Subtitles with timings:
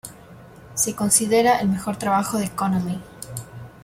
[0.73, 2.99] Se considera el mejor trabajo de Connolly.